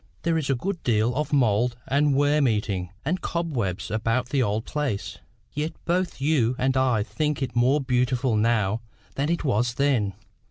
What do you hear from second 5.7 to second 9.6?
both you and I think it more beautiful now than it